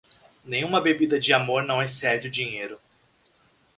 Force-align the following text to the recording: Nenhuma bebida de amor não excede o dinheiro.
Nenhuma 0.43 0.81
bebida 0.81 1.19
de 1.19 1.31
amor 1.31 1.61
não 1.61 1.79
excede 1.79 2.27
o 2.27 2.31
dinheiro. 2.31 2.79